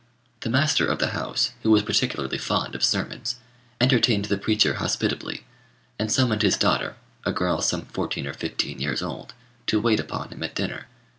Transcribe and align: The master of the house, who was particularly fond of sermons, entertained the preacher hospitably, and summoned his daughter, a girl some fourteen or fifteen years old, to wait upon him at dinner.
The 0.39 0.49
master 0.49 0.87
of 0.87 0.97
the 0.97 1.09
house, 1.13 1.51
who 1.61 1.69
was 1.69 1.83
particularly 1.83 2.39
fond 2.39 2.73
of 2.73 2.83
sermons, 2.83 3.35
entertained 3.79 4.25
the 4.25 4.37
preacher 4.39 4.73
hospitably, 4.81 5.45
and 5.99 6.11
summoned 6.11 6.41
his 6.41 6.57
daughter, 6.57 6.95
a 7.23 7.31
girl 7.31 7.61
some 7.61 7.83
fourteen 7.85 8.25
or 8.25 8.33
fifteen 8.33 8.79
years 8.79 9.03
old, 9.03 9.35
to 9.67 9.79
wait 9.79 9.99
upon 9.99 10.29
him 10.29 10.41
at 10.41 10.55
dinner. 10.55 10.87